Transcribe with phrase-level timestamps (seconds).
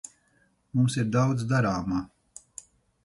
[0.79, 2.01] Mums ir daudz darāmā.